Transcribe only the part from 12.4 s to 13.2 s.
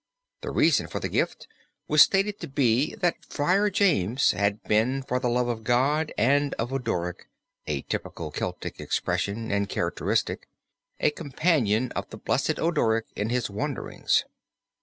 Odoric